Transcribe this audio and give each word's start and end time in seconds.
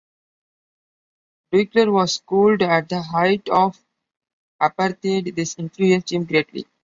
Duiker 1.53 1.93
was 1.93 2.15
schooled 2.15 2.63
at 2.63 2.89
the 2.89 3.03
height 3.03 3.47
of 3.49 3.77
Apartheid; 4.59 5.35
this 5.35 5.55
influenced 5.59 6.11
him 6.11 6.23
greatly. 6.23 6.65